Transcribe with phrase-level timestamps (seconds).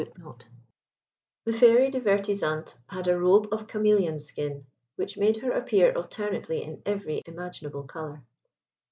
[1.45, 6.81] The Fairy Divertisante had a robe of cameleon's skin, which made her appear alternately in
[6.87, 8.23] every imaginable colour.